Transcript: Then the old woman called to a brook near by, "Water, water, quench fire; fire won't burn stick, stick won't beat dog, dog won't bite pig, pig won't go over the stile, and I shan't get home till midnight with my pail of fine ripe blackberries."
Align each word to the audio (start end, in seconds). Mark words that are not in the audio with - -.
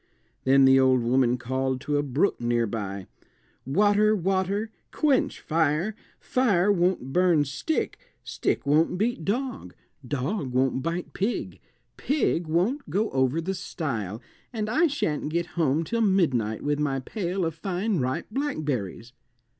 Then 0.45 0.65
the 0.65 0.79
old 0.79 1.03
woman 1.03 1.37
called 1.37 1.79
to 1.81 1.97
a 1.97 2.01
brook 2.01 2.41
near 2.41 2.65
by, 2.65 3.05
"Water, 3.67 4.15
water, 4.15 4.71
quench 4.91 5.39
fire; 5.41 5.95
fire 6.19 6.71
won't 6.71 7.13
burn 7.13 7.45
stick, 7.45 7.99
stick 8.23 8.65
won't 8.65 8.97
beat 8.97 9.23
dog, 9.23 9.75
dog 10.03 10.53
won't 10.53 10.81
bite 10.81 11.13
pig, 11.13 11.59
pig 11.97 12.47
won't 12.47 12.89
go 12.89 13.11
over 13.11 13.39
the 13.39 13.53
stile, 13.53 14.23
and 14.51 14.69
I 14.71 14.87
shan't 14.87 15.29
get 15.29 15.45
home 15.53 15.83
till 15.83 16.01
midnight 16.01 16.63
with 16.63 16.79
my 16.79 16.99
pail 16.99 17.45
of 17.45 17.53
fine 17.53 17.99
ripe 17.99 18.25
blackberries." 18.31 19.13